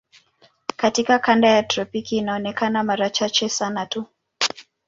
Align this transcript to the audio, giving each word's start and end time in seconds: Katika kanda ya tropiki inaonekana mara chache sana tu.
Katika 0.75 1.19
kanda 1.19 1.47
ya 1.47 1.63
tropiki 1.63 2.17
inaonekana 2.17 2.83
mara 2.83 3.09
chache 3.09 3.49
sana 3.49 3.85
tu. 3.85 4.05